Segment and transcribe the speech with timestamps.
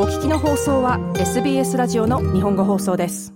[0.00, 3.34] お聞きの放送は SBS ラジオの日本語放送です。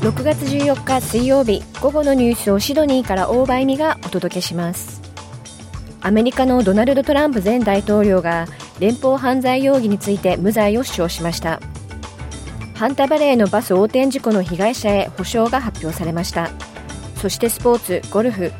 [0.00, 5.03] 6月14日水曜日午後のニュースをシドニーから大場恵美がお届けします。
[6.04, 8.46] アメリカのドナルド・トランプ前大統領が
[8.78, 11.60] 連邦犯罪容疑について無罪を主張しました。
[12.74, 16.50] ハンタバレーのバス横転事故の被害者へ補償が発表されました。
[17.16, 18.52] そしてスポーツゴルフ。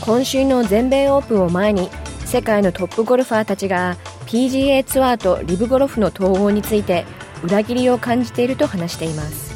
[0.00, 1.90] 今週の全米オープンを前に
[2.24, 7.04] 世界のトップゴルファーたちが PGA ツアーとリブゴルフの統合について
[7.42, 9.52] 裏切りを感じていると話しています。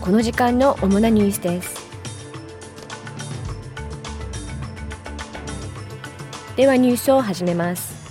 [0.00, 1.83] この時間の主なニュースです。
[6.56, 8.04] ではニュースを始めます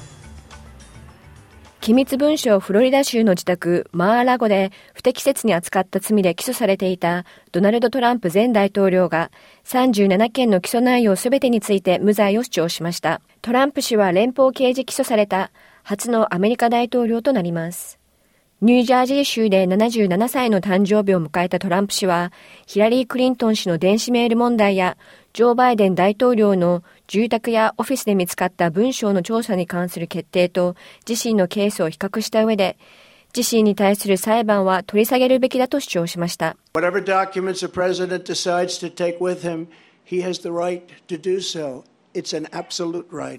[1.80, 9.32] 機密文書をフロリダ州の自宅マーラゴで不適切に扱った罪で起訴されていたドナルド・トランプ前大統領が
[9.66, 13.20] 37件の起訴内容すべてについて無罪を主張しました。
[13.42, 15.52] トランプ氏は連邦刑事起訴された
[15.84, 18.03] 初のアメリカ大統領となります。
[18.64, 22.32] ニュージャージー州で77歳の誕生日を迎えたトランプ氏は、
[22.66, 24.96] ヒラリー・クリントン氏の電子メール問題や、
[25.34, 32.78] ジョー・バイデン大統領の住宅やオフィスで見つかった文章の調査に関する決定と自身のケースを比較した上で、
[33.36, 36.56] 自身に対する裁判は取り下げるべきだと主張しました。
[36.74, 39.68] Whatever documents the president decides to take with him,
[40.06, 41.84] he has the right to do so.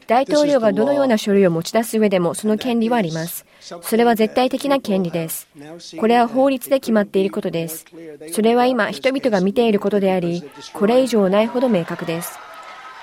[0.07, 3.47] 大統領がどのような書類を持ち出す上でもその権利はあります。
[3.83, 5.49] それは絶対的な権利です。
[5.99, 7.87] これは法律で決まっていることです。
[8.33, 12.39] それは今人々が見ていることであり、これ以上ないほど明確です。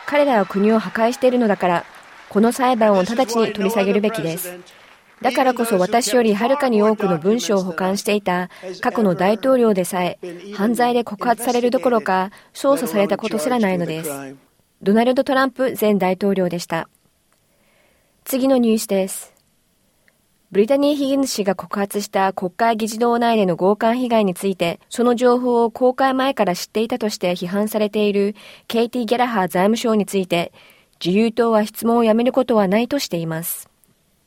[0.06, 1.86] 彼らは国を破壊しているのだから、
[2.30, 4.60] この裁判を直ちに取り下げるべきです。
[5.22, 8.50] だからこそ私よりはるかに多くの文書を保管していた
[8.82, 10.18] 過去の大統領でさえ
[10.56, 14.10] 犯罪で告発されるどころか捜査されたことすらないのです。
[14.84, 16.90] ドナルド・トランプ前大統領でした。
[18.24, 19.32] 次のニュースです。
[20.52, 28.36] ブリタニー・ヒギンズ氏が告発した国会議事堂内での強姦被害について、その情報を公開前から知っていたとして批判されている
[28.68, 30.52] ケイティ・ギャラハー財務省について、
[31.00, 33.71] 自由党は質問をやめることはないとしています。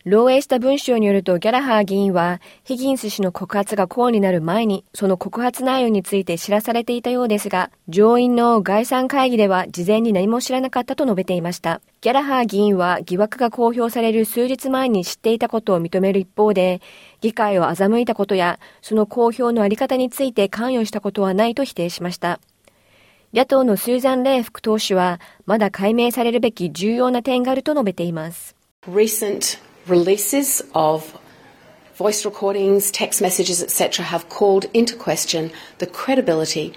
[0.07, 11.81] 漏洩した文章によるとギャラハー議員はヒギンス氏の告発が公になる前にその告発内容について知らされていたようですが上院の概算会議では事前に何も知らなかったと述べていました。
[12.03, 16.83] ギャラハー議員は疑惑が公表される数日前に知っていたことを認める一方で
[17.23, 22.41] 議会を欺いたことやその公表のあり方について関与したことはないと否定しました。
[23.33, 28.55] 野党のスーザン・レイ副党首はまだ解明されるべき重要な点があると述べています。
[29.87, 31.19] Releases of
[31.95, 36.73] voice recordings, text messages, etc., have called into question the credibility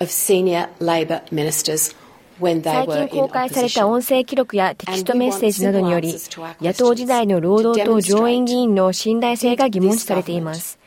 [0.00, 1.94] of senior Labor ministers
[2.40, 6.14] 最近公開された音声記録やテキストメッセージなどにより、
[6.60, 10.78] 野党時代の労働党上院議員の信頼性が疑問視されています。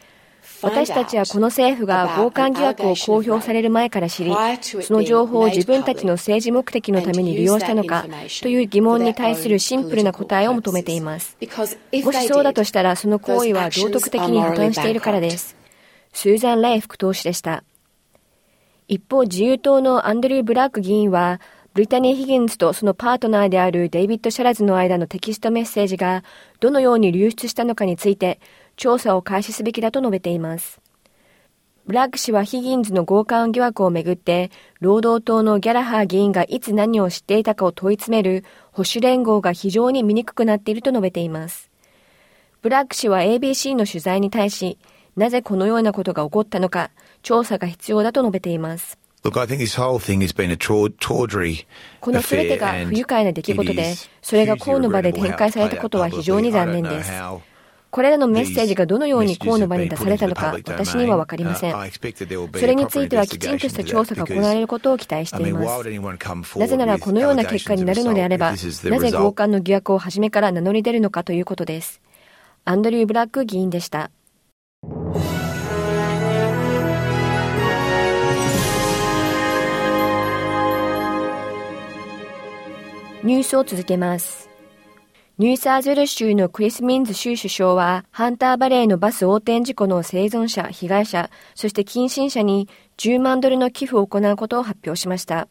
[0.62, 8.06] 私たちはこの政府が強姦疑惑を公表される前から知り、その情報を自分たちの政治目的のために利用したのか
[8.42, 11.38] という疑問に対するシンプルな答えを求めています。
[12.04, 15.56] もしそうだとしたら、その行為は道徳的に破綻しているからです。
[16.14, 17.64] スーザン・ライ副党首でした。
[18.88, 21.40] 一方、自由党のアンドリュー・ブラック議員は、
[21.74, 26.26] ブリタニー・ヒギンズとそのパートナーであるデイビッド・シャラズの間のテキストメッセージが
[26.60, 28.42] どのように流出したのかについて
[28.76, 30.82] 調査を開始すべきだと述べています。
[31.88, 41.72] ブラッグ氏はヒギンズの強姦疑惑をめぐって、労働党のギャラハー議員がいつ何を知っていたかを問い詰める保守連合が非常に見にくくなっていると述べています。
[42.62, 44.78] ブラッグ氏は ABC の取材に対し、
[45.16, 46.92] なぜこのようなことが起こったのか、
[47.24, 49.00] 調査が必要だと述べています。
[52.00, 57.12] このすべてが不愉快な出来事で、それが公の場で展開されたことは非常に残念です。
[57.92, 61.74] これらのメッセージがどのように河の場に出されたのか、私にはわかりません。
[61.74, 66.58] それについてはきちんとした調査が行われることを期待しています。
[66.58, 72.02] なぜならこのような結果になるのであれば、なぜ強姦の疑惑を初めから名乗り出るのかということです。
[72.64, 74.10] アンドリュー・ブラック議員でした。
[83.24, 84.51] ニュースを続けます。
[85.38, 92.68] ニューサーズル州のクリス・ミンズ州首相は、ハンターバレーのバス横転事故の生存者、被害者、そして近親者に
[92.98, 95.48] 10万ドルの寄付を行うことを発表しました。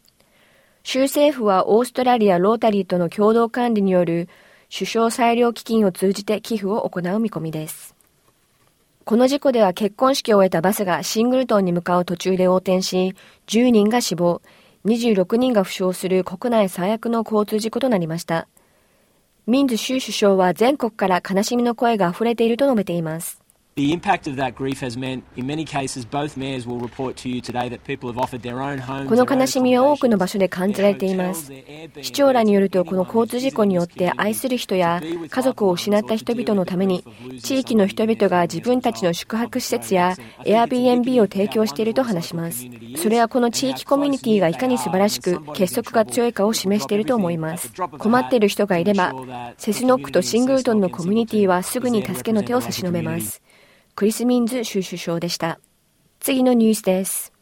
[0.83, 4.29] 州政府はオーストラリア・ロータリーとの共同管理による
[4.73, 7.97] 首相裁量基金を通じて寄付を行う見込みです。
[9.05, 13.17] この事故では結婚式を終えたバスがシングルトンに向かう途中で横転し、
[13.49, 14.41] 10人が死亡、
[14.85, 18.47] 26人が負傷する国内最悪の交通事故となりました。
[19.47, 23.40] ミンズ州首相は全国から悲しみの声が溢れていると述べています。
[23.77, 27.41] The impact of that grief has meant, in many cases, both mayors will report to you
[27.41, 29.09] today that people have offered their own homes.
[29.09, 31.53] この悲しみは多くの場所で感じられています。
[32.03, 35.01] 市長らによると、この交通事故によって愛する人や
[35.31, 37.05] 家族を失った人々のために、
[37.43, 42.67] 地域の人々が自分たちの宿泊施設や Airbnb を提供していると話します。
[42.97, 47.73] それはこの地域コミュニティがいかに素晴らしく結束が強いかを示していると思います。
[47.99, 49.15] 困っている人がいれば、
[49.57, 53.41] セスノックとシングルトンのコミュニティはすぐに助けの手を差し伸べます。
[53.95, 55.61] クリス・ミンズ州首相でした。
[56.21, 57.33] 次のニュースです。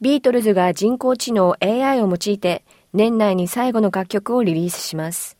[0.00, 5.36] ビートルズが人工知能 AI を用いて年内に最後の楽曲をリリースします。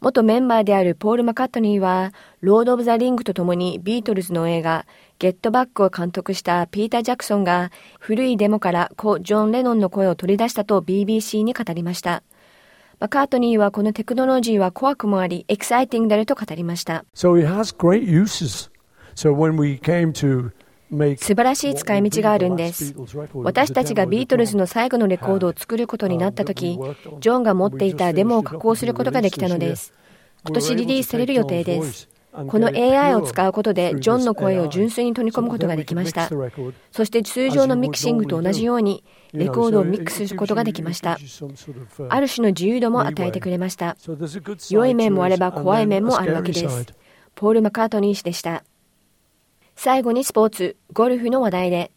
[0.00, 4.86] 元メンバーであるポール・マカートニーは、ロード・オブ・ザ・リングと共にビートルズの映画、
[5.18, 12.22] ゲットバックを監督したピーター・ジャクソンが、古いデモから故ジョン・レノンの声を取り出したと BBC に語りました。
[13.00, 17.04] マカートニーはこのテクノロジーは怖くもあり、エキサイティングであると語りました。
[17.14, 17.32] So
[21.16, 22.94] 素晴らしい使い道があるんです。
[23.34, 26.78] 私たちがビートルズの最後のレコードを作ることになった時、
[27.20, 29.92] ジョンが持っていたデモを加工することができたのです。
[30.44, 32.08] 今年リリースされる予定です。
[32.46, 36.28] この AI を使うことで、ジョンの声を純粋に取り込むことができました。
[36.92, 39.02] そして通常のミキシングと同じように、
[39.32, 41.18] レコードをミックスすることができました。
[42.08, 43.96] ある種の自由度も与えてくれました。
[44.70, 46.86] 良い面もあれば怖い面もあるわけです。
[47.34, 48.62] ポール・マカートニー氏でした。
[49.76, 51.92] 最後にスポーツ、ゴルフの話題で、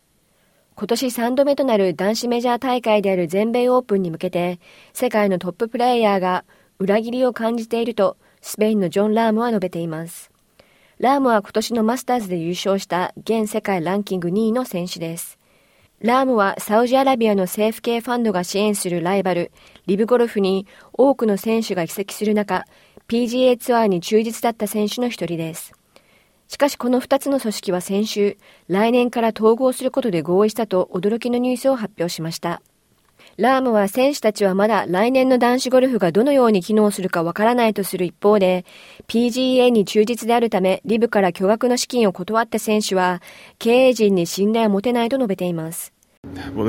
[0.75, 4.59] 今年3度目となる男子メジャー大会である全米オープンに向けて、
[4.93, 6.45] 世界のトッププレイヤーが
[6.77, 10.29] 裏切りを感じていると、スペインのジョン・ラームは述べています。
[10.99, 15.39] ラームは今年のマスターズで優勝した現世界ランキング2位の選手です。
[16.01, 19.51] ラームはサウジアラビアの政府系ファンドが支援するライバル、
[19.85, 22.65] リブゴルフに多くの選手が移籍する中、
[23.07, 25.73] PGA ツアーに忠実だった選手の一人です。
[26.49, 28.37] しかしこの2つの組織は先週、
[28.67, 32.63] 来年から統合することで合意したと驚きのニュースを発表しました。
[33.37, 38.65] ラームは選手たちはまだ来年の男子ゴルフがどのように機能するかわからないとする一方で、
[39.07, 43.21] PGA に忠実であるため、リブから巨額の資金を断った選手は、
[43.59, 45.93] 経営陣に信頼を持てないと述べています。
[46.55, 46.67] Well,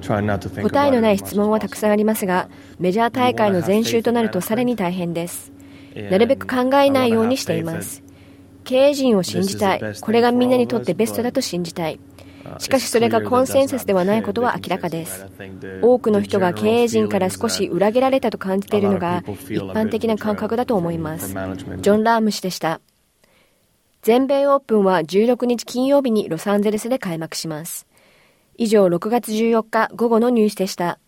[0.00, 2.48] 答えのない質問はたくさんありますが、
[2.78, 5.52] メジャー大会の前週となるとさらに大変です。
[6.10, 8.02] なるべく考えないようにしています。
[8.64, 9.80] 経営陣を信じたい。
[10.00, 11.98] これがみんなにとってベストだと信じたい。
[12.58, 15.26] しかしそれがコンセンサスではないことは明らかです。
[15.82, 21.28] 多くの人が経営陣から少し裏切られたと感じているのが一般的な感覚だと思います。
[21.28, 22.80] ジョン・ラーム氏でした。
[24.02, 27.86] 全米オープンは16日金曜日にロサンゼルスで開幕します。
[28.62, 30.98] 以上6月14日午後のニュースでした。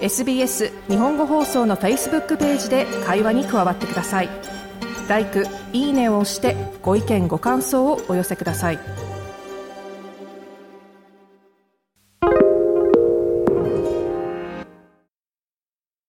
[0.00, 4.30] SBS 日本語放送の Facebook ページで会話に加わってください。
[5.10, 5.26] l i
[5.74, 9.01] いいねを押してご意見ご感想をお寄せください。